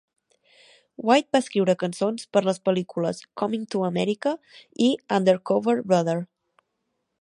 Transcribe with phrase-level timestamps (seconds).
[1.09, 4.35] White va escriure cançons per les pel·lícules "Coming to America"
[4.89, 6.21] i "Undercover Brother".